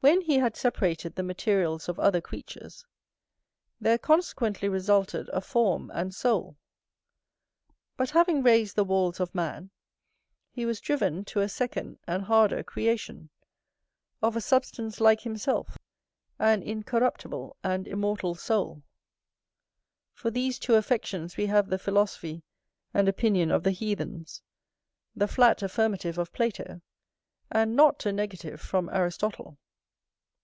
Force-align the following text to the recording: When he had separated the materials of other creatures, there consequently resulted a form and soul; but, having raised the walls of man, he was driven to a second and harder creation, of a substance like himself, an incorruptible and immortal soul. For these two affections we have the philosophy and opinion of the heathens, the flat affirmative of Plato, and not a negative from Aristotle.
When 0.00 0.20
he 0.20 0.36
had 0.38 0.56
separated 0.56 1.16
the 1.16 1.24
materials 1.24 1.88
of 1.88 1.98
other 1.98 2.20
creatures, 2.20 2.86
there 3.80 3.98
consequently 3.98 4.68
resulted 4.68 5.28
a 5.30 5.40
form 5.40 5.90
and 5.92 6.14
soul; 6.14 6.56
but, 7.96 8.10
having 8.10 8.44
raised 8.44 8.76
the 8.76 8.84
walls 8.84 9.18
of 9.18 9.34
man, 9.34 9.70
he 10.52 10.64
was 10.64 10.80
driven 10.80 11.24
to 11.26 11.40
a 11.40 11.48
second 11.48 11.98
and 12.06 12.22
harder 12.22 12.62
creation, 12.62 13.28
of 14.22 14.36
a 14.36 14.40
substance 14.40 15.00
like 15.00 15.22
himself, 15.22 15.76
an 16.38 16.62
incorruptible 16.62 17.56
and 17.64 17.88
immortal 17.88 18.36
soul. 18.36 18.84
For 20.14 20.30
these 20.30 20.60
two 20.60 20.76
affections 20.76 21.36
we 21.36 21.46
have 21.46 21.68
the 21.70 21.78
philosophy 21.78 22.44
and 22.94 23.08
opinion 23.08 23.50
of 23.50 23.64
the 23.64 23.72
heathens, 23.72 24.42
the 25.16 25.26
flat 25.28 25.60
affirmative 25.60 26.18
of 26.18 26.32
Plato, 26.32 26.82
and 27.50 27.74
not 27.74 28.06
a 28.06 28.12
negative 28.12 28.60
from 28.60 28.88
Aristotle. 28.90 29.58